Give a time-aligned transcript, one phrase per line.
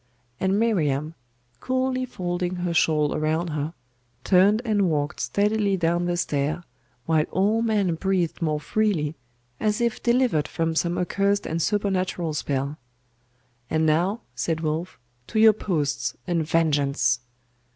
[0.39, 1.13] And Miriam,
[1.59, 3.75] coolly folding her shawl around her,
[4.23, 6.63] turned and walked steadily down the stair;
[7.05, 9.13] while all men breathed more freely,
[9.59, 12.77] as if delivered from some accursed and supernatural spell.
[13.69, 17.19] 'And now,' said Wulf, 'to your posts, and vengeance!